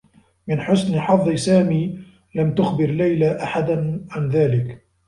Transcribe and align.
من 0.47 0.61
حسن 0.61 0.99
حظّ 1.01 1.29
سامي، 1.33 1.99
لم 2.35 2.55
تخبر 2.55 2.85
ليلى 2.89 3.43
أحدا 3.43 4.05
عن 4.11 4.29
ذلك. 4.29 4.85